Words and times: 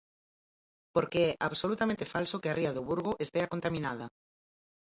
Porque 0.95 1.21
é 1.31 1.33
absolutamente 1.47 2.09
falso 2.13 2.39
que 2.41 2.49
a 2.49 2.57
ría 2.59 2.75
do 2.77 2.85
Burgo 2.89 3.11
estea 3.25 3.51
contaminada. 3.53 4.05